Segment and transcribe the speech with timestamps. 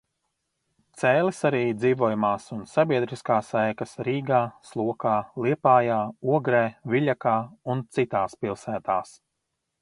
[0.99, 4.39] Cēlis arī dzīvojamās un sabiedriskās ēkas Rīgā,
[4.71, 5.13] Slokā,
[5.47, 5.99] Liepājā,
[6.39, 6.63] Ogrē,
[6.95, 7.37] Viļakā
[7.75, 9.15] un citās pilsētās.